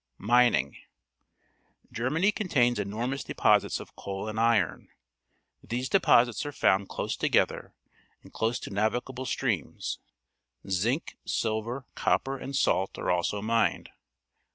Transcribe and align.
Mining.— 0.17 0.77
Germany 1.93 2.31
contains 2.31 2.79
enormous 2.79 3.23
de 3.23 3.35
posits 3.35 3.79
of 3.79 3.95
coal 3.95 4.27
and 4.27 4.39
iron. 4.39 4.87
These 5.63 5.89
deposits 5.89 6.43
are 6.43 6.51
found 6.51 6.89
close 6.89 7.15
together 7.15 7.75
and 8.23 8.33
close 8.33 8.57
to 8.61 8.73
navigable 8.73 9.27
streams. 9.27 9.99
Zinc, 10.67 11.17
silver, 11.23 11.85
copper^ 11.95 12.41
and 12.41 12.55
salt 12.55 12.97
are 12.97 13.11
also 13.11 13.43
mined. 13.43 13.89